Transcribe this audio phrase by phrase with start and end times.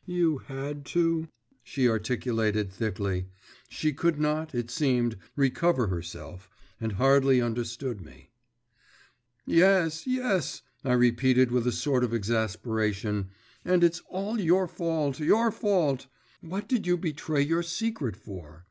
[0.04, 1.28] …''You had to?'
[1.62, 3.26] she articulated thickly.
[3.68, 8.30] She could not, it seemed, recover herself, and hardly understood me.
[9.46, 13.28] 'Yes, yes,' I repeated with a sort of exasperation,
[13.64, 16.08] 'and it's all your fault, your fault.
[16.40, 18.66] What did you betray your secret for?